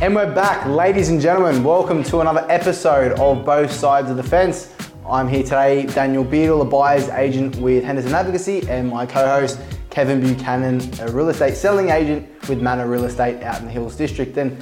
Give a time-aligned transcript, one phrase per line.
[0.00, 1.64] And we're back, ladies and gentlemen.
[1.64, 4.72] Welcome to another episode of Both Sides of the Fence.
[5.04, 9.58] I'm here today, Daniel Beadle, a buyer's agent with Henderson Advocacy, and my co host,
[9.90, 13.96] Kevin Buchanan, a real estate selling agent with Manor Real Estate out in the Hills
[13.96, 14.36] District.
[14.36, 14.56] And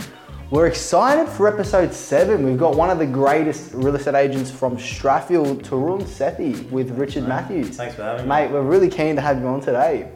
[0.50, 2.42] we're excited for episode seven.
[2.42, 7.28] We've got one of the greatest real estate agents from Strathfield, Tarun Sethi, with Richard
[7.28, 7.76] Matthews.
[7.76, 8.28] Thanks for having me.
[8.30, 10.10] Mate, we're really keen to have you on today.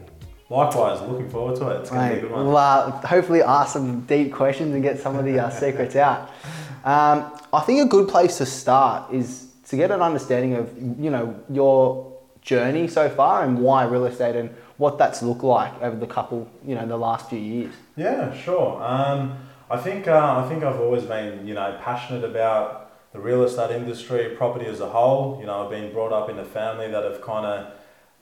[0.51, 1.79] Likewise, looking forward to it.
[1.79, 2.47] It's going to be a good one.
[2.47, 6.29] we'll uh, hopefully ask some deep questions and get some of the uh, secrets out.
[6.83, 11.09] Um, I think a good place to start is to get an understanding of you
[11.09, 15.95] know your journey so far and why real estate and what that's looked like over
[15.95, 17.73] the couple you know the last few years.
[17.95, 18.83] Yeah, sure.
[18.83, 19.37] Um,
[19.69, 23.71] I think uh, I think I've always been you know passionate about the real estate
[23.71, 25.37] industry, property as a whole.
[25.39, 27.73] You know, I've been brought up in a family that have kind of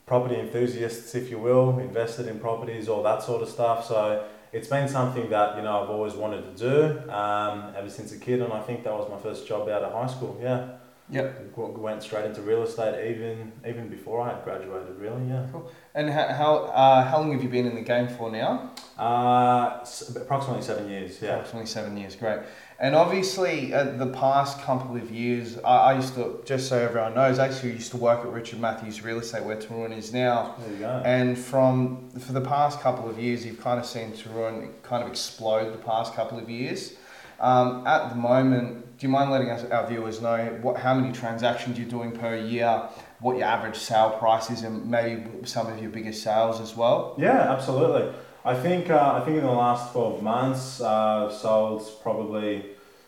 [0.09, 3.85] property enthusiasts, if you will, invested in properties, all that sort of stuff.
[3.85, 8.11] So it's been something that you know I've always wanted to do um, ever since
[8.11, 10.37] a kid, and I think that was my first job out of high school.
[10.41, 10.77] Yeah.
[11.11, 11.57] Yep.
[11.57, 14.95] Went straight into real estate even even before I had graduated.
[14.99, 15.47] Really, yeah.
[15.51, 15.71] Cool.
[15.93, 16.51] And how how,
[16.83, 18.73] uh, how long have you been in the game for now?
[18.97, 19.85] Uh,
[20.15, 21.21] approximately seven years.
[21.21, 21.35] Yeah.
[21.35, 22.15] Approximately seven years.
[22.15, 22.39] Great.
[22.81, 27.13] And obviously, uh, the past couple of years, I, I used to just so everyone
[27.13, 30.55] knows, actually used to work at Richard Matthews Real Estate, where Tarun is now.
[30.59, 31.01] There you go.
[31.03, 35.09] And from for the past couple of years, you've kind of seen Tarun kind of
[35.09, 36.93] explode the past couple of years.
[37.41, 41.11] Um, at the moment, do you mind letting us, our viewers know what how many
[41.11, 45.81] transactions you're doing per year, what your average sale price is, and maybe some of
[45.81, 47.15] your biggest sales as well?
[47.17, 48.13] Yeah, absolutely.
[48.45, 52.65] I think uh, I think in the last twelve months, uh, sold probably.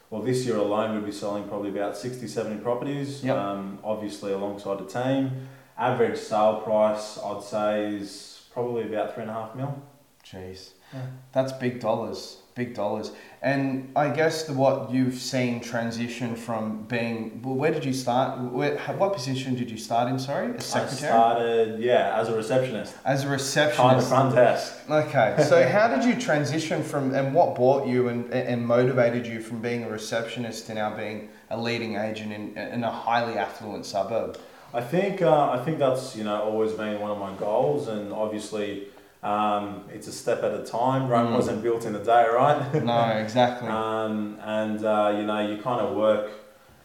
[0.09, 3.23] Well, this year alone, we'd be selling probably about 60, 70 properties.
[3.23, 3.33] Yep.
[3.37, 5.47] Um, obviously, alongside the team.
[5.77, 9.81] Average sale price, I'd say, is probably about three and a half mil.
[10.25, 11.05] Jeez, Yeah.
[11.31, 13.11] that's big dollars, big dollars.
[13.41, 18.39] And I guess the, what you've seen transition from being, well, where did you start?
[18.39, 20.19] Where, what position did you start in?
[20.19, 24.07] Sorry, as I started, yeah, as a receptionist, as a kind of receptionist.
[24.09, 24.75] front desk.
[24.89, 29.41] Okay, so how did you transition from, and what brought you and, and motivated you
[29.41, 33.85] from being a receptionist to now being a leading agent in, in a highly affluent
[33.85, 34.37] suburb?
[34.73, 38.13] I think uh, I think that's you know always been one of my goals, and
[38.13, 38.87] obviously
[39.23, 41.07] um, it's a step at a time.
[41.07, 41.35] Rome Mm.
[41.35, 42.73] wasn't built in a day, right?
[42.83, 43.67] No, exactly.
[43.67, 46.31] um, and uh, you know you kind of work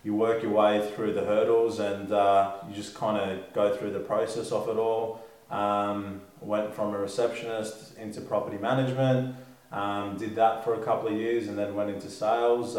[0.04, 3.90] you work your way through the hurdles, and uh, you just kind of go through
[3.92, 5.20] the process of it all.
[5.50, 9.34] Um, went from a receptionist into property management.
[9.72, 12.76] Um, did that for a couple of years, and then went into sales.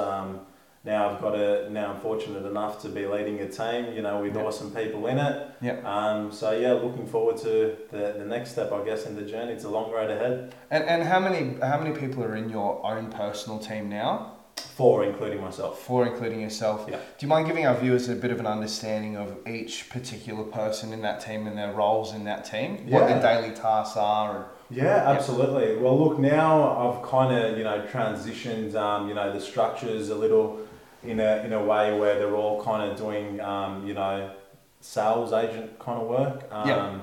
[0.87, 4.21] Now I've got a now I'm fortunate enough to be leading a team, you know,
[4.21, 4.45] with Yep.
[4.45, 5.49] awesome people in it.
[5.61, 5.83] Yep.
[5.83, 9.51] Um, so yeah, looking forward to the, the next step, I guess, in the journey.
[9.51, 10.55] It's a long road ahead.
[10.71, 14.33] And, and how many how many people are in your own personal team now?
[14.55, 15.79] Four, including myself.
[15.81, 16.87] Four, including yourself.
[16.89, 16.97] Yeah.
[16.97, 20.93] Do you mind giving our viewers a bit of an understanding of each particular person
[20.93, 22.89] in that team and their roles in that team?
[22.89, 24.35] What their daily tasks are?
[24.35, 25.77] And, Yeah, absolutely.
[25.77, 30.15] Well, look, now I've kind of you know transitioned, um, you know, the structures a
[30.15, 30.59] little
[31.03, 34.31] in a in a way where they're all kind of doing, um, you know,
[34.81, 36.43] sales agent kind of work.
[36.51, 36.99] Um, Yeah.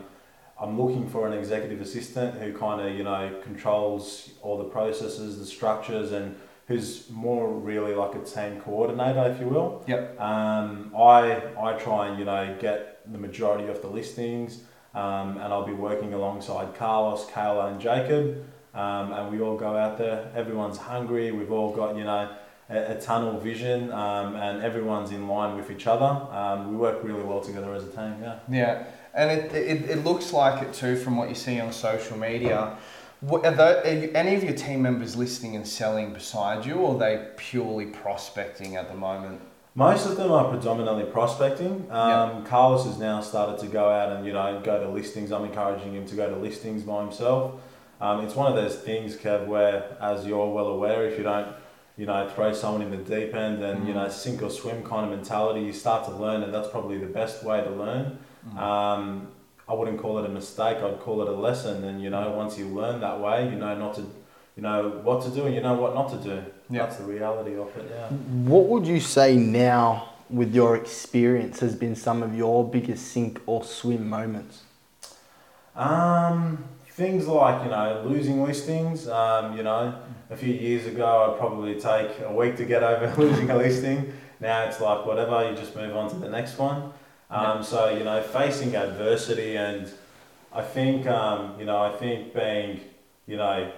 [0.61, 5.39] I'm looking for an executive assistant who kind of you know controls all the processes,
[5.39, 6.37] the structures, and
[6.69, 9.83] who's more really like a team coordinator, if you will.
[9.87, 10.19] Yep.
[10.21, 14.63] Um, I I try and you know get the majority of the listings,
[14.95, 19.77] um, and I'll be working alongside Carlos, Kayla, and Jacob, um, and we all go
[19.77, 20.31] out there.
[20.35, 21.33] Everyone's hungry.
[21.33, 22.31] We've all got you know
[22.77, 26.05] a, a tunnel vision, um, and everyone's in line with each other.
[26.37, 28.17] Um, we work really well together as a team.
[28.23, 28.39] Yeah.
[28.49, 28.85] yeah.
[29.15, 32.77] And it, it, it looks like it too from what you see on social media.
[33.21, 36.95] What, are, are you- any of your team members listing and selling beside you, or
[36.95, 39.41] are they purely prospecting at the moment?
[39.77, 41.87] Most of them are predominantly prospecting.
[41.91, 42.43] Um, Yeah.
[42.47, 45.33] Carlos has now started to go out and you know go to listings.
[45.33, 47.61] I'm encouraging him to go to listings by himself.
[48.01, 51.49] Um, it's one of those things, Kev, where as you're well aware, if you don't
[51.97, 53.97] you know throw someone in the deep end and you Mm.
[53.97, 57.07] know sink or swim kind of mentality, you start to learn, and that's probably the
[57.07, 58.19] best way to learn.
[58.59, 59.29] Um,
[59.69, 60.79] I wouldn't call it a mistake.
[60.79, 61.85] I'd call it a lesson.
[61.85, 64.03] And you know, once you learn that way, you know not to,
[64.57, 66.43] you know what to do, and you know what not to do.
[66.69, 66.83] Yeah.
[66.85, 67.87] That's the reality of it.
[67.91, 68.09] Yeah.
[68.53, 73.41] What would you say now, with your experience, has been some of your biggest sink
[73.47, 74.63] or swim moments?
[75.77, 76.65] Um,
[76.95, 79.09] things like you know losing listings.
[79.09, 79.95] Um, you know,
[80.31, 84.13] a few years ago, I'd probably take a week to get over losing a listing.
[84.41, 86.93] Now it's like whatever, you just move on to the next one.
[87.31, 89.91] Um, So you know, facing adversity, and
[90.53, 92.81] I think um, you know, I think being
[93.27, 93.73] you know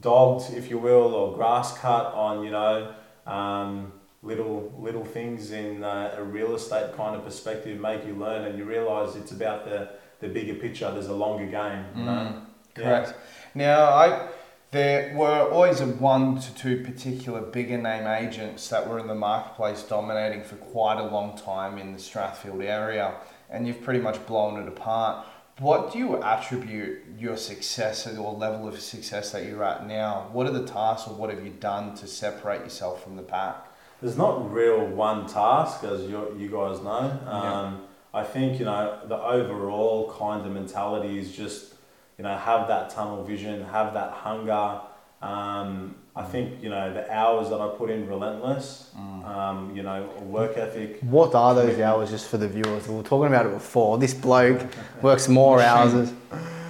[0.00, 2.94] dogged, if you will, or grass cut on, you know,
[3.26, 8.44] um, little little things in uh, a real estate kind of perspective make you learn,
[8.44, 9.88] and you realise it's about the
[10.24, 10.90] the bigger picture.
[10.90, 11.84] There's a longer game.
[11.96, 12.44] Mm,
[12.74, 13.14] correct.
[13.54, 14.28] Now, I
[14.74, 19.14] there were always a one to two particular bigger name agents that were in the
[19.14, 23.14] marketplace dominating for quite a long time in the Strathfield area,
[23.50, 25.26] and you've pretty much blown it apart.
[25.60, 30.28] What do you attribute your success or level of success that you're at now?
[30.32, 33.68] What are the tasks or what have you done to separate yourself from the pack?
[34.02, 37.16] There's not real one task, as you, you guys know.
[37.28, 37.82] Um,
[38.14, 41.74] I think you know the overall kind of mentality is just
[42.16, 44.80] you know have that tunnel vision, have that hunger.
[45.20, 48.92] Um, I think you know the hours that I put in relentless.
[48.96, 51.00] Um, you know work ethic.
[51.00, 52.86] What are those hours just for the viewers?
[52.86, 53.98] We were talking about it before.
[53.98, 54.64] This bloke
[55.02, 56.10] works more hours.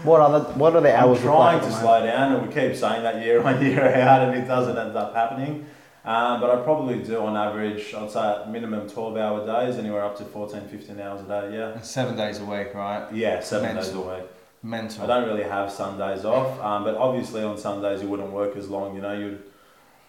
[0.02, 1.18] What are the, what are the hours?
[1.18, 4.28] I'm trying like to slow down, and we keep saying that year on year out,
[4.28, 5.66] and it doesn't end up happening.
[6.04, 10.04] Um, but I probably do on average, I'd say at minimum 12 hour days, anywhere
[10.04, 11.80] up to 14, 15 hours a day, yeah.
[11.80, 13.08] Seven days a week, right?
[13.12, 14.24] Yeah, seven days a week.
[14.62, 15.02] Mental.
[15.04, 18.68] I don't really have Sundays off, um, but obviously on Sundays you wouldn't work as
[18.68, 19.42] long, you know, you'd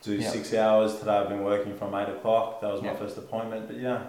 [0.03, 0.29] do Yeah.
[0.29, 0.97] six hours.
[0.99, 3.99] Today I've been working from 8 o'clock, that was my first appointment, but yeah.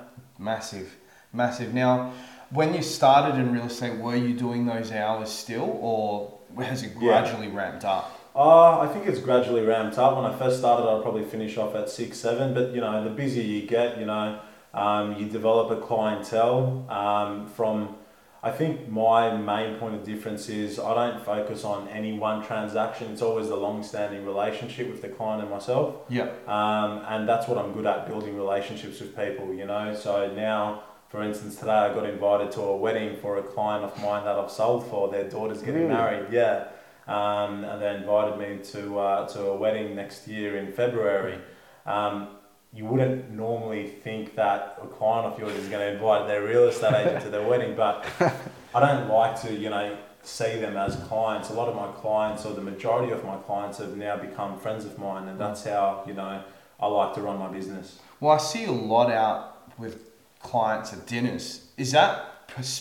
[0.40, 0.92] Massive,
[1.32, 1.72] massive.
[1.72, 2.10] Now,
[2.50, 6.92] when you started in real estate, were you doing those hours still, or has it
[6.94, 6.98] Yeah.
[7.22, 8.10] gradually ramped up?
[8.36, 10.14] Uh, I think it's gradually ramped up.
[10.16, 12.52] When I first started, I'd probably finish off at six, seven.
[12.52, 14.40] But you know, the busier you get, you know,
[14.74, 16.84] um, you develop a clientele.
[16.90, 17.96] Um, from,
[18.42, 23.10] I think my main point of difference is I don't focus on any one transaction.
[23.10, 25.94] It's always the long-standing relationship with the client and myself.
[26.10, 26.28] Yeah.
[26.46, 29.54] Um, and that's what I'm good at building relationships with people.
[29.54, 30.82] You know, so now.
[31.08, 34.36] For instance, today I got invited to a wedding for a client of mine that
[34.36, 35.08] I've sold for.
[35.08, 35.94] Their daughter's getting Really?
[35.94, 36.32] married.
[36.32, 36.66] Yeah
[37.06, 41.38] um, and they invited me to uh, to a wedding next year in February.
[41.84, 42.28] Um,
[42.72, 46.68] you wouldn't normally think that a client of yours is going to invite their real
[46.68, 48.04] estate agent to their wedding, but
[48.74, 51.48] I don't like to, you know, see them as clients.
[51.48, 54.84] A lot of my clients, or the majority of my clients, have now become friends
[54.84, 56.42] of mine, and that's how you know
[56.78, 57.98] I like to run my business.
[58.20, 60.10] Well, I see a lot out with
[60.40, 61.68] clients at dinners.
[61.76, 62.32] Is that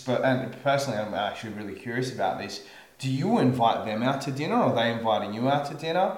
[0.07, 2.65] and personally, I'm actually really curious about this.
[2.99, 6.17] Do you invite them out to dinner, or are they inviting you out to dinner?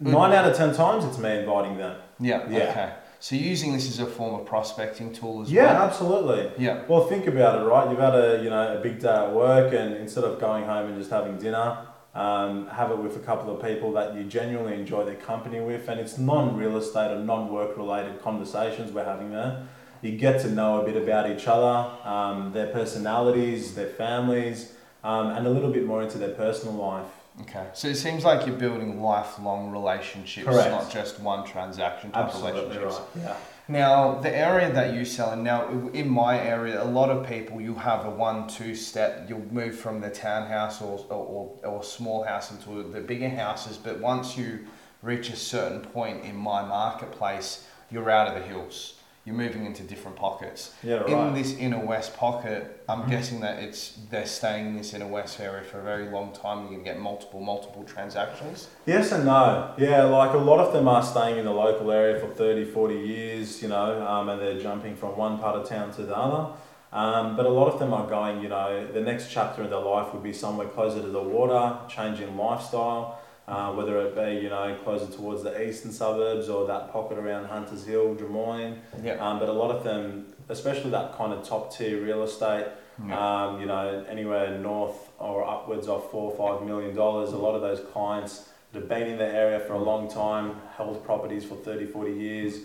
[0.00, 1.96] Nine out of ten times, it's me inviting them.
[2.18, 2.48] Yeah.
[2.48, 2.58] Yeah.
[2.70, 2.92] Okay.
[3.22, 5.82] So using this as a form of prospecting tool as Yeah, well.
[5.82, 6.52] absolutely.
[6.64, 6.84] Yeah.
[6.88, 7.90] Well, think about it, right?
[7.90, 10.86] You've had a you know a big day at work, and instead of going home
[10.88, 11.76] and just having dinner,
[12.14, 15.86] um, have it with a couple of people that you genuinely enjoy their company with,
[15.88, 19.66] and it's non-real estate or non-work related conversations we're having there.
[20.00, 24.72] You get to know a bit about each other, um, their personalities, their families,
[25.04, 27.06] um, and a little bit more into their personal life.
[27.42, 27.68] Okay.
[27.72, 30.70] So it seems like you're building lifelong relationships, Correct.
[30.70, 33.00] not just one transaction type Absolutely relationships.
[33.16, 33.24] right.
[33.24, 33.36] Yeah.
[33.68, 37.60] Now, the area that you sell in now, in my area, a lot of people,
[37.60, 42.24] you have a one, two step, you'll move from the townhouse or, or, or small
[42.24, 44.66] house into the bigger houses, but once you
[45.02, 48.94] reach a certain point in my marketplace, you're out of the hills.
[49.30, 50.74] You're moving into different pockets.
[50.82, 51.08] Yeah, right.
[51.08, 53.10] In this inner west pocket, I'm Mhm.
[53.10, 56.62] guessing that it's they're staying in this inner west area for a very long time.
[56.62, 58.66] You're gonna get multiple, multiple transactions.
[58.86, 59.68] Yes and no.
[59.76, 62.96] Yeah, like a lot of them are staying in the local area for 30, 40
[62.98, 66.46] years, you know, um, and they're jumping from one part of town to the other.
[66.92, 69.78] Um, but a lot of them are going, you know, the next chapter in their
[69.78, 73.19] life would be somewhere closer to the water, changing lifestyle,
[73.50, 77.46] uh, whether it be, you know, closer towards the eastern suburbs or that pocket around
[77.46, 78.78] Hunters Hill, Drummoyne.
[79.02, 79.14] Yeah.
[79.14, 82.66] Um, but a lot of them, especially that kind of top tier real estate,
[83.10, 87.32] um, you know, anywhere north or upwards of four or five million dollars.
[87.32, 90.54] A lot of those clients that have been in the area for a long time,
[90.76, 92.58] held properties for 30, 40 years.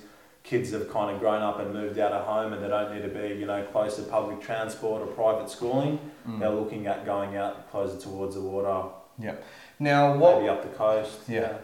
[0.43, 3.01] Kids have kind of grown up and moved out of home and they don't need
[3.01, 5.99] to be, you know, close to public transport or private schooling.
[6.27, 6.39] Mm.
[6.39, 8.89] They're looking at going out closer towards the water,
[9.79, 11.19] Now, what maybe up the coast.
[11.27, 11.57] Yeah.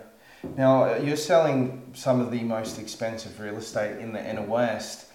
[0.57, 5.07] Now, uh, you're selling some of the most expensive real estate in the inner west.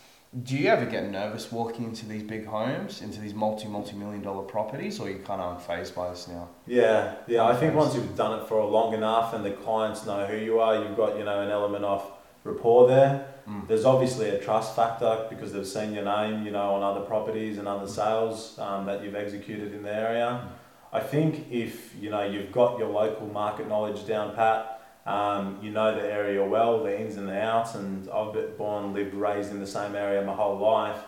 [0.43, 4.23] Do you ever get nervous walking into these big homes, into these multi, multi million
[4.23, 6.49] dollar properties, or are you kind of unfazed by this now?
[6.67, 7.45] Yeah, yeah.
[7.45, 10.61] I think once you've done it for long enough and the clients know who you
[10.61, 12.11] are, you've got you know an element of
[12.45, 13.27] rapport there.
[13.49, 13.67] Mm.
[13.69, 17.59] There's obviously a trust factor because they've seen your name, you know, on other properties
[17.59, 20.49] and other sales um, that you've executed in the area.
[20.93, 25.71] I think if you know you've got your local market knowledge down pat, um, you
[25.71, 29.51] know the area well, the ins and the outs, and I've been born, lived, raised
[29.51, 30.99] in the same area my whole life.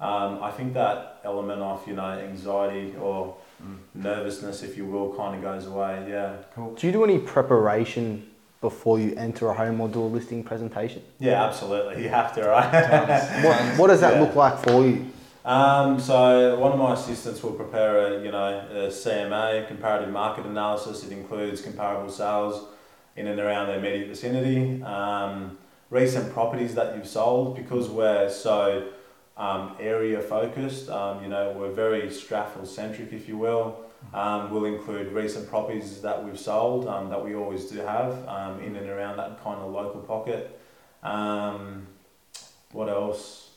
[0.00, 3.36] Um, I think that element of you know anxiety or
[3.94, 6.06] nervousness, if you will, kind of goes away.
[6.08, 6.36] Yeah.
[6.54, 6.74] Cool.
[6.74, 8.24] Do you do any preparation
[8.60, 11.02] before you enter a home or do a listing presentation?
[11.18, 12.02] Yeah, absolutely.
[12.02, 13.44] You have to, right?
[13.44, 14.20] What, what does that Yeah.
[14.22, 15.06] look like for you?
[15.48, 20.44] Um, so one of my assistants will prepare a you know a CMA comparative market
[20.44, 21.02] analysis.
[21.04, 22.68] It includes comparable sales
[23.16, 25.56] in and around the immediate vicinity, um,
[25.88, 28.90] recent properties that you've sold because we're so
[29.38, 30.90] um, area focused.
[30.90, 33.80] Um, you know we're very Strathfield centric, if you will.
[34.12, 38.12] Um, we'll include recent properties that we've sold um, that we always do have
[38.60, 40.60] in and around that kind of local pocket.
[42.72, 43.47] What else?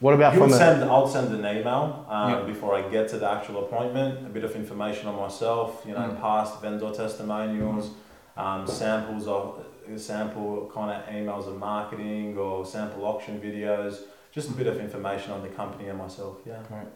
[0.00, 2.40] What about You from send, I'll send an email um, Yeah.
[2.42, 6.00] before I get to the actual appointment, a bit of information on myself, you know,
[6.00, 6.20] Mm.
[6.20, 7.90] past vendor testimonials,
[8.36, 9.64] um, samples of
[9.96, 14.00] sample kind of emails of marketing or sample auction videos,
[14.32, 16.36] just a bit of information on the company and myself.
[16.44, 16.56] Yeah.
[16.68, 16.88] Great.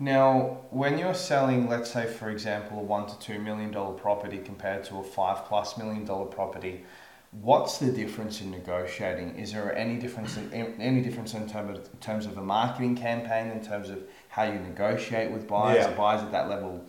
[0.00, 4.38] Now, when you're selling, let's say, for example, a one to two million dollar property
[4.38, 6.84] compared to a five plus million dollar property,
[7.40, 9.36] what's the difference in negotiating?
[9.36, 12.96] Is there any difference in any difference in terms of, in terms of a marketing
[12.96, 15.84] campaign, in terms of how you negotiate with buyers?
[15.84, 15.92] Yeah.
[15.92, 16.84] Are buyers at that level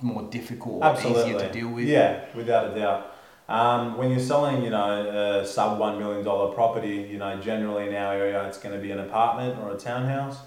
[0.00, 1.22] more difficult or Absolutely.
[1.22, 1.86] easier to deal with?
[1.86, 3.12] Yeah, without a doubt.
[3.48, 7.88] Um, when you're selling, you know, a sub one million dollar property, you know, generally
[7.88, 10.38] in our area, it's going to be an apartment or a townhouse.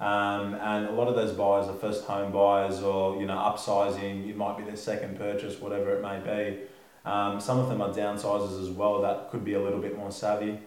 [0.00, 4.28] Um, and a lot of those buyers are first home buyers or, you know, upsizing.
[4.28, 6.58] It might be their second purchase, whatever it may be.
[7.04, 10.10] Um, some of them are downsizers as well that could be a little bit more
[10.10, 10.58] savvy.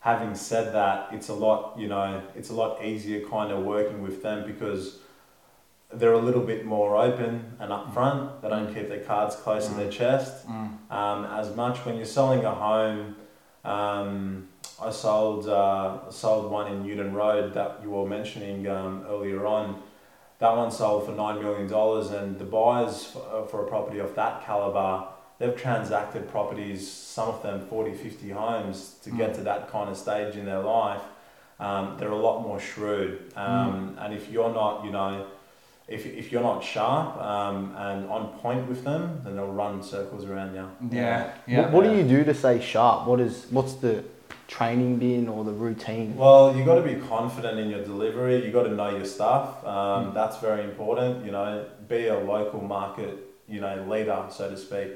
[0.00, 4.02] Having said that, it's a lot, you know, it's a lot easier kind of working
[4.02, 4.98] with them because
[5.92, 8.40] they're a little bit more open and upfront.
[8.42, 10.90] They don't keep their cards close to their chest Mm.
[10.90, 11.84] um, as much.
[11.84, 13.16] When you're selling a home,
[13.64, 14.48] um,
[14.80, 19.80] I sold uh, sold one in Newton Road that you were mentioning um, earlier on.
[20.38, 24.16] That one sold for nine million dollars, and the buyers for, for a property of
[24.16, 25.06] that caliber,
[25.42, 29.34] they've transacted properties, some of them 40, 50 homes to get Mm.
[29.36, 31.02] to that kind of stage in their life.
[31.58, 35.26] Um, they're a lot more shrewd, um, and if you're not, you know,
[35.88, 40.24] if, if you're not sharp um, and on point with them, then they'll run circles
[40.24, 40.68] around you.
[40.90, 41.32] Yeah.
[41.46, 41.62] Yeah.
[41.62, 43.06] what, what do you do to stay sharp?
[43.08, 44.04] What is what's the
[44.48, 46.16] training been or the routine?
[46.16, 48.44] Well, you got to be confident in your delivery.
[48.46, 49.64] You got to know your stuff.
[49.66, 49.72] Um,
[50.06, 50.14] Mm.
[50.14, 51.24] That's very important.
[51.26, 53.14] You know, be a local market,
[53.48, 54.88] you know, leader, so to speak.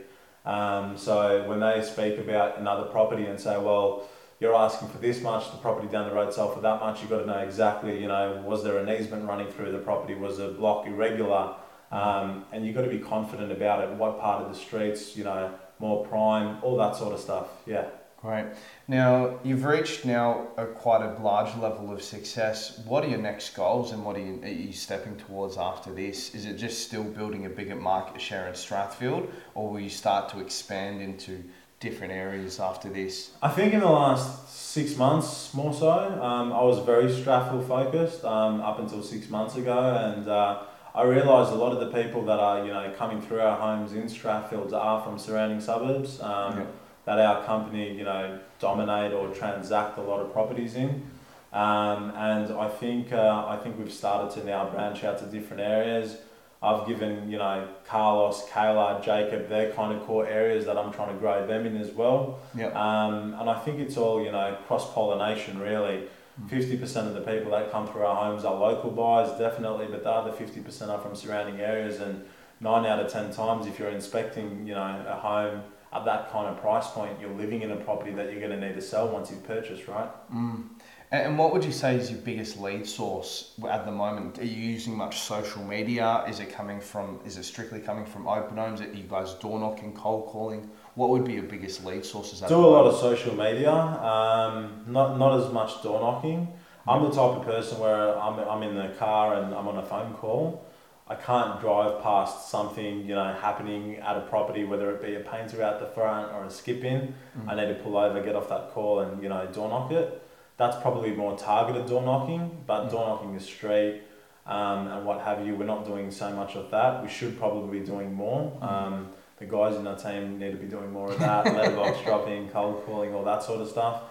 [0.46, 5.20] Um, so when they speak about another property and say, well, you're asking for this
[5.20, 8.00] much, the property down the road sold for that much, you've got to know exactly,
[8.00, 10.14] you know, was there an easement running through the property?
[10.14, 11.56] Was the block irregular?
[11.90, 13.90] Um, and you've got to be confident about it.
[13.90, 17.48] What part of the streets, you know, more prime, all that sort of stuff.
[17.66, 17.86] Yeah.
[18.26, 18.46] Great.
[18.88, 22.82] Now you've reached now a quite a large level of success.
[22.84, 26.34] What are your next goals, and what are you, are you stepping towards after this?
[26.34, 30.28] Is it just still building a bigger market share in Strathfield, or will you start
[30.30, 31.44] to expand into
[31.78, 33.30] different areas after this?
[33.42, 38.24] I think in the last six months, more so, um, I was very Strathfield focused
[38.24, 40.64] um, up until six months ago, and uh,
[40.96, 43.92] I realised a lot of the people that are you know coming through our homes
[43.92, 46.20] in Strathfield are from surrounding suburbs.
[46.20, 46.66] Um.
[47.06, 51.08] That our company you know dominate or transact a lot of properties in,
[51.52, 55.62] um, and I think uh, I think we've started to now branch out to different
[55.62, 56.18] areas.
[56.62, 61.14] I've given you know Carlos, Kayla, Jacob, their kind of core areas that I'm trying
[61.14, 62.40] to grow them in as well.
[62.54, 62.68] Yeah.
[62.68, 66.08] Um, and I think it's all, you know, cross pollination really.
[66.42, 66.80] Mm.
[66.80, 70.10] 50% of the people that come through our homes are local buyers, definitely, but the
[70.10, 72.00] other 50% are from surrounding areas.
[72.00, 72.24] And
[72.60, 75.62] nine out of 10 times, if you're inspecting, you know, a home
[75.96, 78.66] at that kind of price point, you're living in a property that you're going to
[78.66, 80.08] need to sell once you've purchased, right?
[80.32, 80.64] Mm.
[81.12, 84.40] And, what would you say is your biggest lead source at the moment?
[84.40, 86.24] Are you using much social media?
[86.28, 87.20] Is it coming from?
[87.24, 88.80] Is it strictly coming from open homes?
[88.80, 90.68] Are you guys door knocking, cold calling?
[90.96, 92.42] What would be your biggest lead sources?
[92.42, 96.48] At Do a lot of social media, um, not, not as much door knocking.
[96.88, 99.86] I'm the type of person where I'm, I'm in the car and I'm on a
[99.86, 100.66] phone call.
[101.08, 105.20] I can't drive past something, you know, happening at a property, whether it be a
[105.20, 107.14] painter out the front or a skip in.
[107.38, 107.48] Mm.
[107.48, 110.22] I need to pull over, get off that call, and you know, door knock it.
[110.56, 112.90] That's probably more targeted door knocking, but Mm.
[112.90, 114.02] door knocking the street
[114.46, 117.02] um, and what have you, we're not doing so much of that.
[117.02, 118.52] We should probably be doing more.
[118.60, 118.72] Mm.
[118.72, 119.08] Um,
[119.38, 122.84] the guys in our team need to be doing more of that, letterbox dropping, cold
[122.86, 124.02] calling, all that sort of stuff.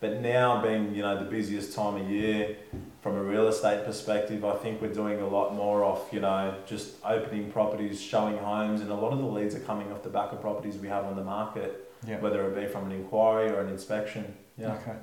[0.00, 2.56] But now being, you know, the busiest time of year,
[3.00, 6.54] from a real estate perspective, I think we're doing a lot more of, you know,
[6.66, 10.10] just opening properties, showing homes, and a lot of the leads are coming off the
[10.10, 12.20] back of properties we have on the market, Yeah.
[12.20, 14.34] whether it be from an inquiry or an inspection.
[14.58, 14.74] Yeah.
[14.74, 14.96] Okay.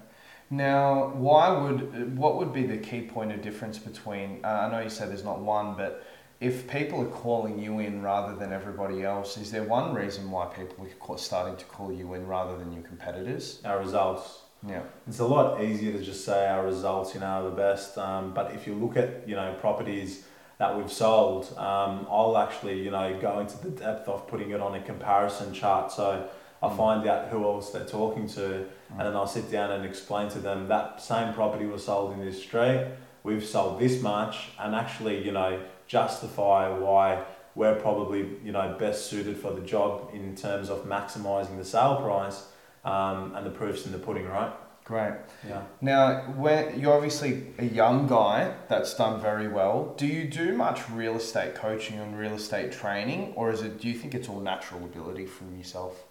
[0.49, 4.39] Now, why would what would be the key point of difference between?
[4.45, 6.05] Uh, I know you said there's not one, but
[6.39, 10.45] if people are calling you in rather than everybody else, is there one reason why
[10.45, 13.59] people are starting to call you in rather than your competitors?
[13.65, 14.43] Our results.
[14.65, 14.81] Yeah.
[15.07, 17.97] It's a lot easier to just say our results, you know, are the best.
[17.97, 20.23] Um, but if you look at, you know, properties
[20.57, 24.59] that we've sold, um, I'll actually, you know, go into the depth of putting it
[24.59, 25.91] on a comparison chart.
[25.91, 26.27] So
[26.61, 26.77] I Mm.
[26.77, 30.39] find out who else they're talking to, and then I'll sit down and explain to
[30.39, 32.87] them that same property was sold in this street.
[33.23, 37.23] We've sold this much, and actually, you know, justify why
[37.53, 41.97] we're probably, you know, best suited for the job in terms of maximising the sale
[41.97, 42.47] price.
[42.87, 44.53] Um, and the proof's in the pudding, right?
[44.85, 45.15] Great.
[45.45, 45.63] Yeah.
[45.81, 50.89] Now, when you're obviously a young guy that's done very well, do you do much
[50.89, 53.81] real estate coaching and real estate training, or is it?
[53.81, 56.05] Do you think it's all natural ability from yourself?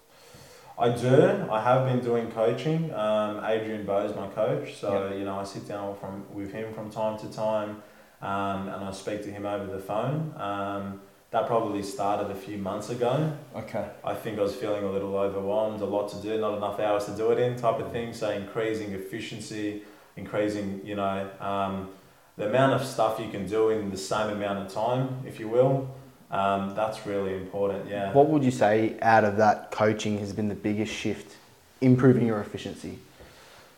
[0.77, 1.47] I do.
[1.49, 2.93] I have been doing coaching.
[2.93, 6.71] Um, Adrian Bo is my coach, so you know I sit down from with him
[6.75, 7.81] from time to time,
[8.21, 10.35] um, and I speak to him over the phone.
[10.37, 13.33] Um, that probably started a few months ago.
[13.55, 13.89] Okay.
[14.03, 17.05] I think I was feeling a little overwhelmed, a lot to do, not enough hours
[17.05, 18.13] to do it in, type of thing.
[18.13, 19.83] So increasing efficiency,
[20.15, 21.89] increasing you know um,
[22.37, 25.49] the amount of stuff you can do in the same amount of time, if you
[25.49, 25.93] will.
[26.29, 27.89] Um, that's really important.
[27.89, 28.13] Yeah.
[28.13, 31.35] What would you say out of that coaching has been the biggest shift,
[31.81, 32.99] improving your efficiency?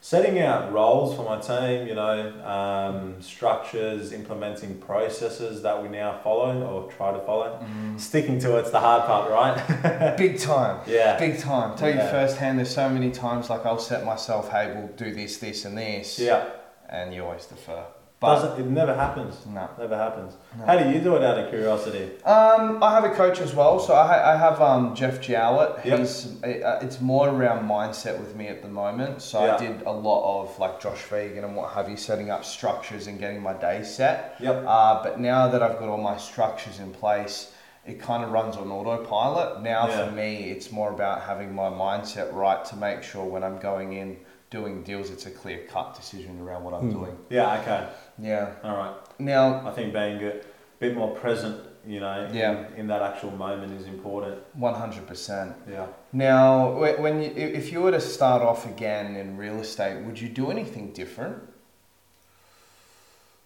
[0.02, 6.20] Setting out roles for my team, you know, um, structures, implementing processes that we now
[6.24, 7.60] follow or try to follow.
[7.98, 10.16] Sticking to it's the hard part, right?
[10.18, 10.82] Big time.
[10.88, 11.18] yeah.
[11.20, 11.78] Big time.
[11.78, 12.12] Tell you Yeah.
[12.12, 15.78] firsthand, there's so many times like I'll set myself, hey, we'll do this, this, and
[15.78, 16.46] this, Yeah.
[16.88, 17.84] and you always defer.
[18.22, 19.46] But Doesn't, it never happens.
[19.46, 19.70] no.
[19.80, 20.34] Never happens.
[20.58, 20.66] No.
[20.66, 22.22] How do you do it out of curiosity?
[22.26, 25.86] Um, I have a coach as well, so I, ha- I have um, Jeff Jowett.
[25.86, 26.00] Yep.
[26.00, 29.22] He's uh, it's more around mindset with me at the moment.
[29.22, 29.56] So Yeah.
[29.56, 33.08] I did a lot of like Josh Phegan and what have you, setting up structures
[33.08, 34.36] and getting my day set.
[34.42, 34.66] Yep.
[34.68, 37.54] Uh, but now that I've got all my structures in place,
[37.86, 39.62] it kind of runs on autopilot.
[39.64, 40.06] Now Yeah.
[40.08, 43.94] for me, it's more about having my mindset right to make sure when I'm going
[43.94, 44.18] in
[44.50, 46.98] doing deals, it's a clear cut decision around what I'm Hmm.
[47.00, 47.18] doing.
[47.30, 47.88] Yeah, okay.
[48.18, 48.52] Yeah.
[48.64, 48.94] All right.
[49.20, 50.34] Now, I think being a
[50.80, 52.52] bit more present, you know, Yeah.
[52.70, 54.40] in, in that actual moment is important.
[54.60, 55.56] 100%.
[55.70, 55.86] Yeah.
[56.14, 60.30] Now, when you, if you were to start off again in real estate, would you
[60.30, 61.38] do anything different?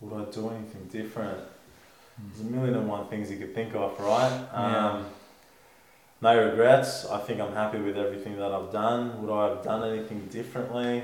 [0.01, 1.39] Would I do anything different?
[2.17, 4.31] There's a million and one things you could think of, right?
[4.53, 5.03] Yeah.
[6.23, 7.05] No regrets.
[7.05, 9.21] I think I'm happy with everything that I've done.
[9.21, 11.03] Would I have done anything differently?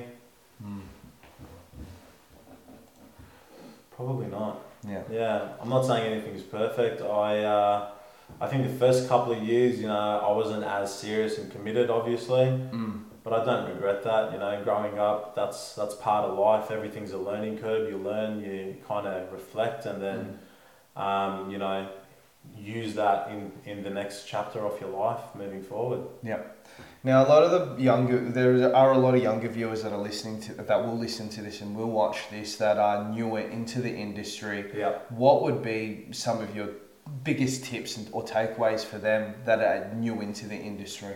[3.97, 4.61] Probably not.
[4.87, 5.01] Yeah.
[5.11, 7.01] Yeah, I'm not saying anything's perfect.
[7.01, 7.89] I, uh,
[8.39, 11.89] I think the first couple of years, you know, I wasn't as serious and committed,
[11.89, 13.01] obviously, Mm.
[13.25, 14.31] but I don't regret that.
[14.31, 16.71] You know, growing up, that's that's part of life.
[16.71, 17.89] Everything's a learning curve.
[17.91, 20.39] You learn, you kind of reflect, and then,
[20.95, 21.89] um, you know,
[22.57, 26.01] use that in in the next chapter of your life moving forward.
[26.23, 26.41] Yeah.
[27.03, 30.01] Now, a lot of the younger, there are a lot of younger viewers that are
[30.01, 33.81] listening to, that will listen to this and will watch this that are newer into
[33.81, 34.65] the industry.
[34.75, 34.97] Yeah.
[35.09, 36.69] What would be some of your
[37.23, 41.15] biggest tips and, or takeaways for them that are new into the industry?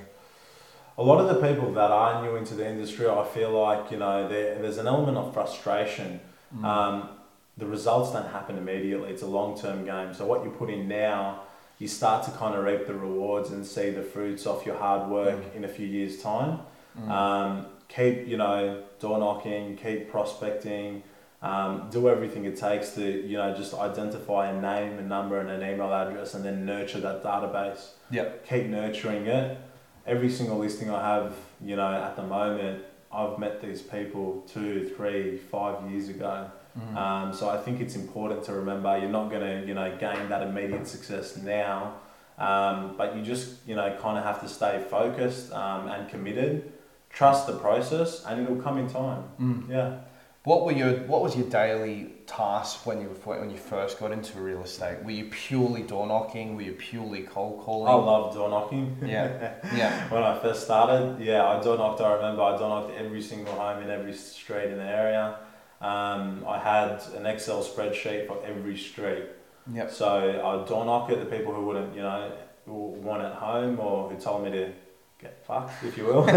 [0.98, 3.98] A lot of the people that are new into the industry, I feel like you
[3.98, 6.20] know there, there's an element of frustration.
[6.64, 7.10] Um,
[7.58, 9.12] the results don't happen immediately.
[9.12, 10.14] It's a long term game.
[10.14, 11.44] So what you put in now,
[11.78, 15.10] you start to kind of reap the rewards and see the fruits of your hard
[15.10, 16.60] work in a few years' time.
[17.00, 17.10] Mm.
[17.10, 21.04] Um, keep you know door knocking, keep prospecting.
[21.42, 25.50] Um, do everything it takes to you know just identify a name, a number, and
[25.50, 27.90] an email address, and then nurture that database.
[28.12, 28.48] Yep.
[28.48, 29.58] Keep nurturing it.
[30.06, 34.92] Every single listing I have, you know, at the moment, I've met these people two,
[34.98, 36.52] three, five years ago.
[36.78, 36.96] Mm.
[36.96, 40.30] Um, so I think it's important to remember you're not going to, you know, gain
[40.30, 41.96] that immediate success now,
[42.38, 46.72] um, but you just, you know, kind of have to stay focused um, and committed.
[47.10, 49.24] Trust the process, and it'll come in time.
[49.40, 49.70] Mm.
[49.70, 49.98] Yeah.
[50.46, 54.40] What were your What was your daily task when you when you first got into
[54.40, 55.02] real estate?
[55.04, 56.56] Were you purely door knocking?
[56.56, 57.90] Were you purely cold calling?
[57.90, 58.98] I love door knocking.
[59.06, 59.54] Yeah.
[59.76, 60.10] Yeah.
[60.10, 62.02] when I first started, yeah, I door knocked.
[62.02, 65.38] I remember I door knocked every single home in every street in the area.
[65.84, 69.26] Um, I had an Excel spreadsheet for every street.
[69.72, 69.92] Yep.
[69.92, 72.32] So I'd door knock at the people who wouldn't, you know,
[72.66, 74.72] want at home or who told me to
[75.20, 76.24] get fucked, if you will.
[76.30, 76.32] um,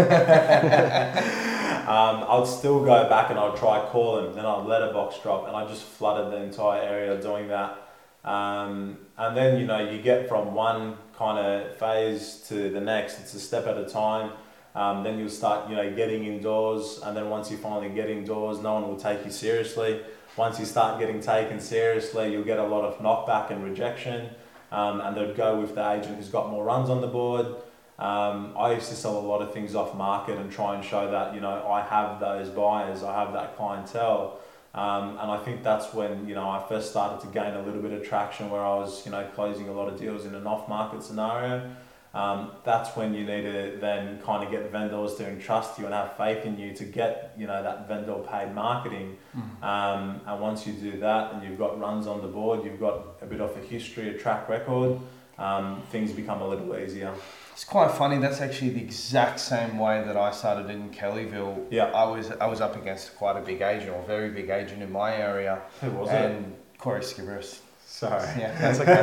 [2.27, 4.33] I'd still go back and I'd try call them.
[4.33, 7.77] Then I'd letterbox drop and I just flooded the entire area doing that.
[8.25, 13.19] Um, and then, you know, you get from one kind of phase to the next.
[13.19, 14.31] It's a step at a time.
[14.77, 16.99] Um, then you'll start, you know, getting indoors.
[17.03, 20.01] And then once you finally get indoors, no one will take you seriously.
[20.37, 24.29] once you start getting taken seriously, you'll get a lot of knockback and rejection,
[24.71, 27.47] um, and they'd go with the agent who's got more runs on the board.
[27.97, 31.09] Um, I used to sell a lot of things off market and try and show
[31.09, 34.39] that you know I have those buyers, I have that clientele,
[34.75, 37.81] um, and I think that's when you know I first started to gain a little
[37.81, 40.45] bit of traction where I was you know closing a lot of deals in an
[40.45, 41.75] off-market scenario.
[42.17, 45.93] Um, that's when you need to then kind of get vendors to entrust you and
[45.93, 49.17] have faith in you to get you know that vendor paid marketing.
[49.37, 49.63] Mm.
[49.63, 53.17] Um, and once you do that and you've got runs on the board, you've got
[53.21, 54.99] a bit of a history, a track record.
[55.37, 57.13] Um, things become a little easier.
[57.51, 58.17] It's quite funny.
[58.17, 61.65] That's actually the exact same way that I started in Kellyville.
[61.69, 61.85] Yeah.
[61.85, 64.91] I was I was up against quite a big agent, or very big agent in
[64.91, 67.59] my area, Who was and Corey Skibberus.
[67.87, 68.27] Sorry.
[68.37, 68.95] Yeah, that's okay.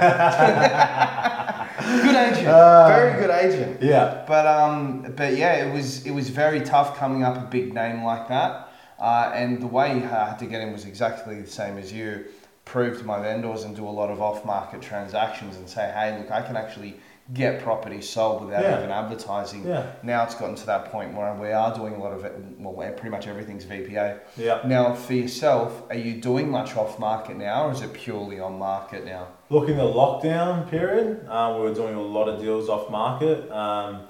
[2.02, 3.82] good agent, Uh, very good agent.
[3.82, 4.24] Yeah.
[4.28, 8.04] But um, but yeah, it was it was very tough coming up a big name
[8.04, 8.68] like that.
[8.98, 12.26] Uh, and the way I had to get in was exactly the same as you.
[12.64, 16.30] Prove to my vendors and do a lot of off-market transactions and say, hey, look,
[16.30, 16.96] I can actually
[17.32, 18.78] get property sold without Yeah.
[18.78, 19.66] even advertising.
[19.66, 19.86] Yeah.
[20.02, 22.34] Now it's gotten to that point where we are doing a lot of it.
[22.58, 24.18] Well, where pretty much everything's VPA.
[24.36, 24.60] Yeah.
[24.66, 29.06] Now, for yourself, are you doing much off-market now, or is it purely on market
[29.06, 29.28] now?
[29.48, 33.50] Look, in the lockdown period, uh, we were doing a lot of deals off market.
[33.50, 34.02] Um,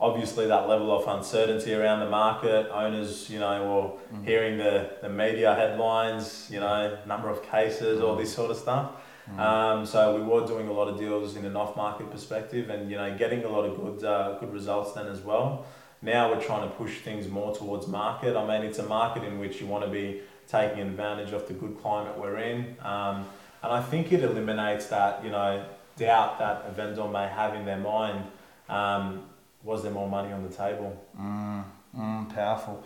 [0.00, 5.08] obviously, that level of uncertainty around the market, owners, you know, were hearing the, the
[5.10, 8.92] media headlines, you know, number of cases, all this sort of stuff.
[9.38, 12.96] Um, so we were doing a lot of deals in an off-market perspective, and you
[12.96, 15.66] know, getting a lot of good uh, good results then as well.
[16.02, 18.36] Now we're trying to push things more towards market.
[18.36, 21.54] I mean, it's a market in which you want to be taking advantage of the
[21.54, 23.26] good climate we're in, um,
[23.62, 25.64] and I think it eliminates that you know
[25.96, 28.24] doubt that a vendor may have in their mind.
[28.68, 29.24] Um,
[29.62, 31.00] was there more money on the table?
[31.18, 31.64] Mm,
[31.96, 32.82] mm, powerful.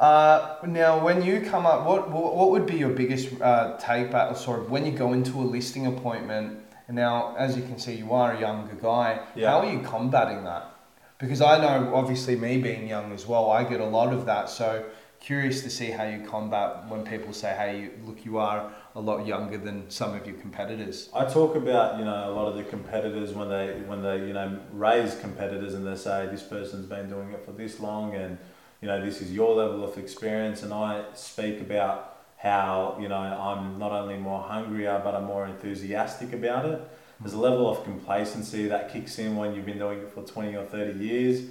[0.00, 4.34] Uh, now, when you come up, what what would be your biggest uh, take back,
[4.34, 6.58] sort of when you go into a listing appointment?
[6.88, 9.20] And now, as you can see, you are a younger guy.
[9.36, 9.50] Yeah.
[9.50, 10.74] How are you combating that?
[11.18, 14.48] Because I know, obviously, me being young as well, I get a lot of that.
[14.48, 14.86] So
[15.20, 19.00] curious to see how you combat when people say, "Hey, you, look, you are a
[19.00, 22.56] lot younger than some of your competitors." I talk about you know a lot of
[22.56, 26.86] the competitors when they when they you know raise competitors and they say this person's
[26.86, 28.38] been doing it for this long and
[28.80, 33.16] you know this is your level of experience and I speak about how you know
[33.18, 36.80] I'm not only more hungrier but I'm more enthusiastic about it.
[37.20, 40.56] There's a level of complacency that kicks in when you've been doing it for 20
[40.56, 41.42] or 30 years.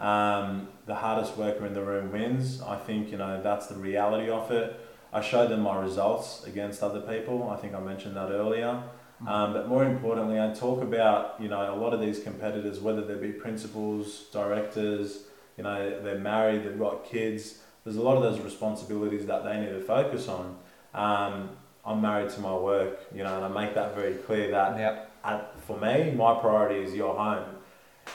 [0.00, 2.62] Um, the hardest worker in the room wins.
[2.62, 4.80] I think you know that's the reality of it.
[5.12, 7.50] I showed them my results against other people.
[7.50, 8.82] I think I mentioned that earlier.
[9.26, 13.04] Um, but more importantly, I talk about you know a lot of these competitors, whether
[13.04, 15.24] they be principals, directors,
[15.58, 17.58] you know they're married, they've got kids.
[17.84, 20.56] There's a lot of those responsibilities that they need to focus on.
[20.94, 21.50] Um,
[21.84, 25.04] I'm married to my work, you know, and I make that very clear that Yeah.
[25.24, 27.44] at, for me, my priority is your home.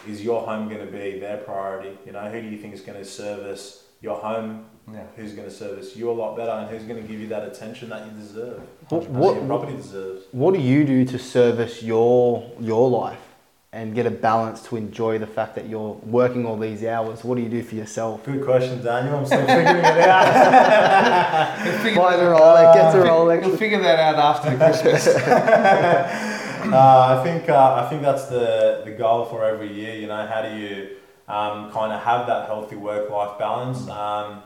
[0.07, 1.97] Is your home going to be their priority?
[2.05, 4.65] You know, who do you think is going to service your home?
[4.91, 5.03] Yeah.
[5.15, 7.47] Who's going to service you a lot better, and who's going to give you that
[7.47, 8.61] attention that you deserve?
[8.89, 10.23] What- what- your property deserves.
[10.31, 13.22] What do you do to service your your life
[13.73, 17.23] and get a balance to enjoy the fact that you're working all these hours?
[17.23, 18.23] What do you do for yourself?
[18.23, 19.17] Good question, Daniel.
[19.17, 21.57] I'm still figuring it out.
[21.95, 23.57] Buys a Rolex, gets a You'll Rolex.
[23.57, 25.07] figure that out after Christmas.
[26.71, 29.95] uh, I think uh, I think that's the the goal for every year.
[29.95, 30.89] You know, how do you
[31.27, 33.89] um, kind of have that healthy work life balance?
[33.89, 34.43] Um,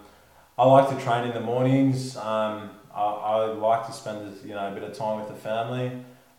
[0.58, 2.16] I like to train in the mornings.
[2.16, 5.88] Um, I, I like to spend you know a bit of time with the family.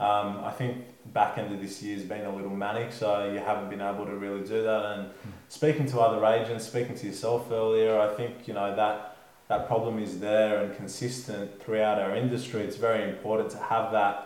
[0.00, 0.84] Um, I think
[1.18, 4.14] back end of this year's been a little manic, so you haven't been able to
[4.24, 4.84] really do that.
[4.92, 5.10] And
[5.48, 9.16] speaking to other agents, speaking to yourself earlier, I think you know that
[9.48, 12.60] that problem is there and consistent throughout our industry.
[12.62, 14.16] It's very important to have that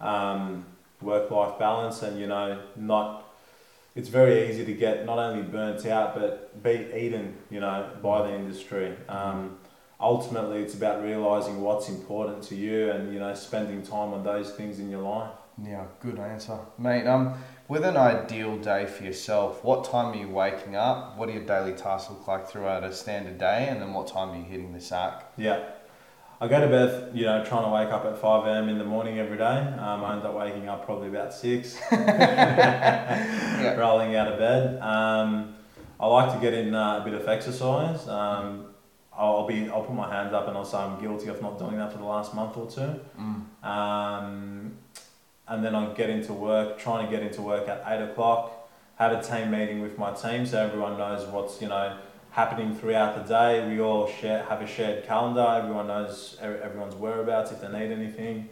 [0.00, 0.64] um,
[1.02, 3.08] work-life balance, and you know, not.
[3.94, 8.16] It's very easy to get not only burnt out but be eaten, you know, by
[8.26, 8.96] the industry.
[9.06, 9.58] Um,
[10.00, 14.48] ultimately, it's about realizing what's important to you, and you know, spending time on those
[14.52, 15.37] things in your life.
[15.64, 17.06] Yeah, good answer, mate.
[17.06, 17.34] Um,
[17.66, 21.16] with an ideal day for yourself, what time are you waking up?
[21.16, 24.30] What do your daily tasks look like throughout a standard day, and then what time
[24.30, 25.32] are you hitting the sack?
[25.36, 25.60] Yeah.
[26.40, 28.68] I go to bed, you know, trying to wake up at 5 a.m.
[28.68, 29.44] in the morning every day.
[29.44, 33.74] Um, I end up waking up probably about 6, Yeah.
[33.74, 34.80] rolling out of bed.
[34.80, 35.56] Um,
[35.98, 38.06] I like to get in uh, a bit of exercise.
[38.06, 38.66] Um,
[39.12, 41.76] I'll be, I'll put my hands up and I'll say I'm guilty of not doing
[41.76, 43.00] that for the last month or two.
[43.20, 43.64] Mm.
[43.66, 44.67] Um,
[45.48, 49.12] and then I get into work, trying to get into work at 8 o'clock, have
[49.12, 51.96] a team meeting with my team so everyone knows what's, you know,
[52.30, 53.66] happening throughout the day.
[53.68, 55.46] We all share, have a shared calendar.
[55.58, 58.48] Everyone knows everyone's whereabouts if they need anything.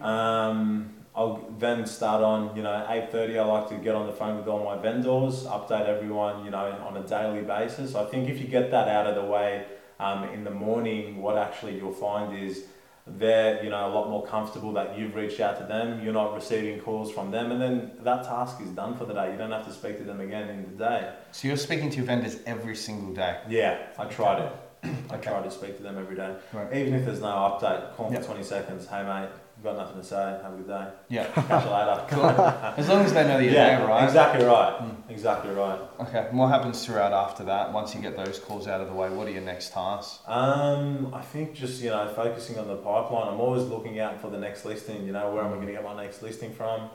[0.00, 4.38] Um, I'll then start on, you know, 8.30 I like to get on the phone
[4.38, 7.94] with all my vendors, update everyone, you know, on a daily basis.
[7.94, 9.66] I think if you get that out of the way
[10.00, 12.64] um, in the morning, what actually you'll find is
[13.06, 16.34] they're, you know, a lot more comfortable that you've reached out to them, you're not
[16.34, 19.32] receiving calls from them, and then that task is done for the day.
[19.32, 21.12] You don't have to speak to them again in the day.
[21.32, 23.40] So you're speaking to your vendors every single day.
[23.48, 24.52] Yeah, I try to.
[24.84, 25.30] I Okay.
[25.30, 26.34] try to speak to them every day.
[26.52, 26.72] Right.
[26.74, 28.22] Even if there's no update, call Yep.
[28.22, 28.86] for 20 seconds.
[28.86, 30.40] Hey mate, I've got nothing to say.
[30.42, 30.88] Have a good day.
[31.08, 31.26] Yeah.
[31.28, 32.04] Catch you later.
[32.08, 32.24] Cool.
[32.76, 34.04] As long as they know that you're yeah, there, right?
[34.04, 34.78] exactly right.
[34.80, 35.10] Mm.
[35.10, 35.78] Exactly right.
[36.00, 36.26] Okay.
[36.28, 37.72] And what happens throughout after that?
[37.72, 40.18] Once you get those calls out of the way, what are your next tasks?
[40.26, 43.28] Um, I think just you know focusing on the pipeline.
[43.28, 45.04] I'm always looking out for the next listing.
[45.06, 46.90] You know where am I going to get my next listing from?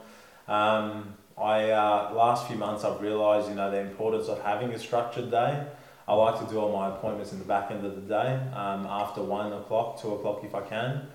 [0.46, 4.78] Um, I uh, last few months I've realised you know the importance of having a
[4.78, 5.64] structured day.
[6.06, 8.86] I like to do all my appointments in the back end of the day um,
[8.86, 11.08] after one o'clock, two o'clock if I can.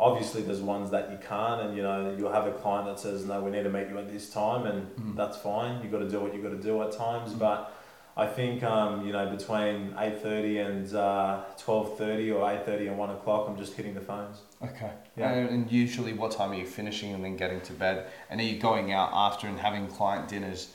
[0.00, 3.26] Obviously, there's ones that you can't, and you know you'll have a client that says
[3.26, 5.14] no, we need to meet you at this time, and Mm.
[5.14, 5.82] that's fine.
[5.82, 7.70] you've got to do what you've got to do at times, but
[8.16, 12.86] I think um, you know between eight thirty and uh, twelve thirty or eight thirty
[12.86, 14.38] and one o'clock, I'm just hitting the phones.
[14.64, 14.90] Okay.
[15.16, 15.32] Yeah.
[15.32, 18.06] And, and usually, what time are you finishing and then getting to bed?
[18.30, 20.72] And are you going out after and having client dinners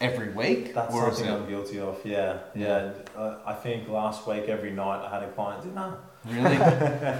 [0.00, 0.74] every week?
[0.74, 1.98] That's something I'm guilty of.
[2.04, 2.92] Yeah, yeah.
[3.16, 5.98] Uh, I think last week every night I had a client dinner.
[6.26, 6.58] Really,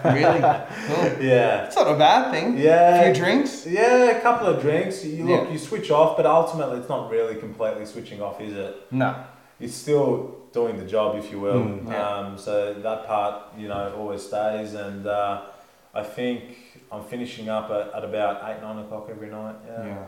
[0.04, 0.40] really
[0.86, 1.22] cool?
[1.24, 2.58] Yeah, It's not a bad thing.
[2.58, 3.04] A yeah.
[3.12, 3.66] few drinks.
[3.66, 5.04] Yeah, a couple of drinks.
[5.04, 5.52] You look, Yeah.
[5.52, 8.76] you switch off, but ultimately it's not really completely switching off, is it?
[8.90, 9.14] No.
[9.58, 11.60] It's still doing the job, if you will.
[11.60, 11.88] Mm.
[11.90, 12.08] Yeah.
[12.08, 15.42] Um, so that part, you know, always stays, and uh,
[15.94, 19.56] I think I'm finishing up at, at about eight, nine o'clock every night.
[19.66, 19.84] Yeah.
[19.86, 20.04] Yeah.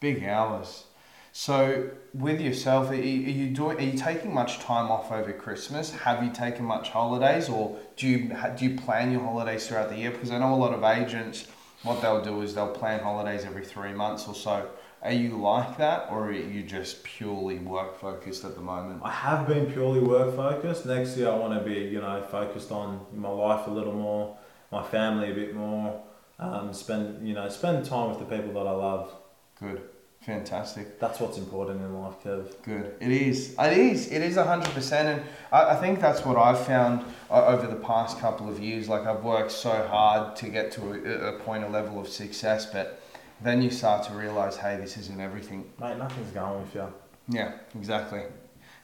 [0.00, 0.84] Big hours.
[1.32, 3.78] So with yourself, are you, are you doing?
[3.78, 5.90] Are you taking much time off over Christmas?
[5.92, 9.96] Have you taken much holidays, or do you do you plan your holidays throughout the
[9.96, 10.10] year?
[10.10, 11.46] Because I know a lot of agents,
[11.82, 14.68] what they'll do is they'll plan holidays every three months or so.
[15.02, 19.02] Are you like that, or are you just purely work focused at the moment?
[19.04, 20.86] I have been purely work focused.
[20.86, 24.38] Next year, I want to be, you know, focused on my life a little more,
[24.72, 26.02] my family a bit more,
[26.38, 29.12] um, spend, you know, spend time with the people that I love.
[29.60, 29.82] Good,
[30.24, 30.98] fantastic.
[30.98, 32.54] That's what's important in life, Kev.
[32.62, 32.94] Good.
[33.00, 33.54] It is.
[33.58, 34.10] It is.
[34.10, 38.18] It is hundred percent, and I, I think that's what I've found over the past
[38.18, 38.88] couple of years.
[38.88, 42.66] Like I've worked so hard to get to a, a point, a level of success,
[42.66, 43.00] but
[43.40, 45.70] then you start to realize, hey, this isn't everything.
[45.80, 46.92] Mate, nothing's going with you.
[47.28, 48.22] Yeah, exactly,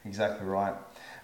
[0.05, 0.74] exactly right.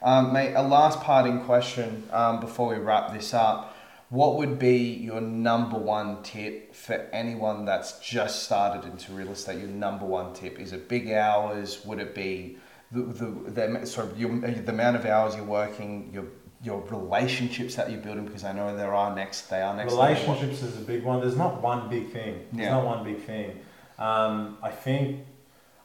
[0.03, 3.76] Um, mate, a last parting question um, before we wrap this up.
[4.09, 9.59] What would be your number one tip for anyone that's just started into real estate?
[9.59, 11.85] Your number one tip is it big hours?
[11.85, 12.59] Would it be
[12.93, 16.11] the the, the sort of your, the amount of hours you're working?
[16.13, 16.27] Your
[16.63, 20.15] your relationships that you're building because I know there are next they are next level.
[20.15, 21.21] Relationships is a big one.
[21.21, 22.47] There's not one big thing.
[22.53, 22.75] There's Yeah.
[22.75, 23.61] not one big thing.
[23.99, 25.25] Um, I think,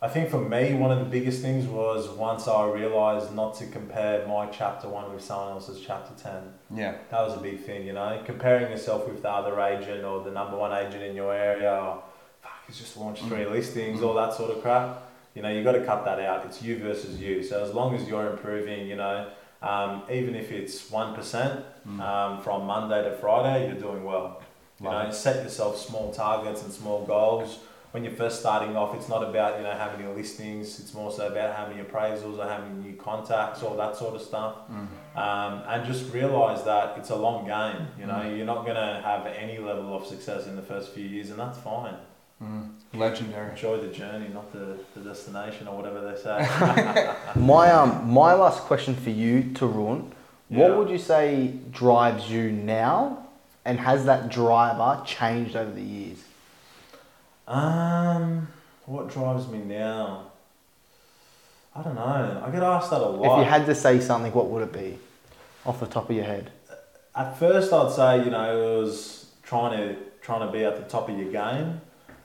[0.04, 3.68] I think for me, one of the biggest things was once I realised not to
[3.68, 6.42] compare my chapter one with someone else's chapter ten.
[6.76, 10.24] Yeah, That was a big thing, you know, comparing yourself with the other agent or
[10.24, 11.72] the number one agent in your area.
[11.72, 12.04] Or,
[12.42, 15.04] Fuck, he's just launched three listings, all that sort of crap.
[15.36, 16.48] You know, you got to cut that out.
[16.48, 17.44] It's you versus you.
[17.44, 19.30] So as long as you're improving, you know,
[19.62, 21.64] um, even if it's one percent
[22.00, 24.42] um, from Monday to Friday, you're doing well.
[24.80, 27.60] You Love know, set yourself small targets and small goals.
[27.92, 30.80] When you're first starting off, it's not about you know how many listings.
[30.80, 34.16] It's more so about how many appraisals or how many new contacts, all that sort
[34.16, 34.56] of stuff.
[35.16, 37.88] Um, and just realize that it's a long game.
[38.00, 41.32] You know, you're not gonna have any level of success in the first few years,
[41.32, 41.96] and that's fine.
[42.42, 42.70] mm.
[42.94, 43.52] legendary.
[43.52, 47.16] Enjoy the journey, not the, the destination or whatever they say.
[47.36, 50.12] My um my last question for you, Tarun,
[50.48, 50.76] what Yeah.
[50.78, 53.28] would you say drives you now,
[53.66, 56.20] and has that driver changed over the years?
[57.48, 58.48] Um,
[58.86, 60.32] what drives me now?
[61.76, 62.44] I don't know.
[62.46, 63.40] I get asked that a lot.
[63.40, 64.98] If you had to say something, what would it be,
[65.66, 66.52] off the top of your head?
[67.16, 70.90] At first, I'd say you know it was trying to trying to be at the
[70.90, 71.82] top of your game.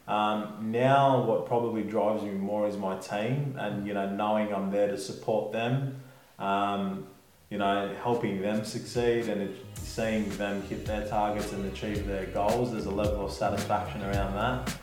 [0.08, 4.70] Um, now, what probably drives me more is my team, and you know knowing I'm
[4.70, 6.00] there to support them.
[6.38, 7.06] Um,
[7.50, 12.72] you know, helping them succeed and seeing them hit their targets and achieve their goals.
[12.72, 14.76] There's a level of satisfaction around that.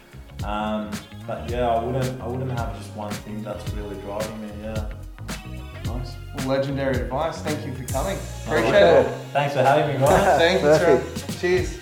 [0.45, 0.91] Um,
[1.25, 4.49] but yeah, I wouldn't I wouldn't have just one thing that's really driving me.
[4.61, 4.89] Yeah.
[5.85, 6.15] Nice.
[6.37, 7.41] Well, legendary advice.
[7.41, 8.17] Thank you for coming.
[8.47, 9.07] No Appreciate worries.
[9.07, 9.11] it.
[9.31, 10.39] Thanks for having me, guys.
[10.39, 11.37] Thank you.
[11.39, 11.79] Cheers.